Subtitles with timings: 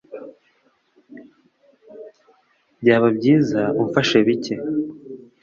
[2.81, 4.55] Byaba byiza umfashe bike.